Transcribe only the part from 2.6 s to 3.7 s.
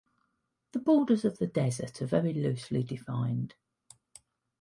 defined.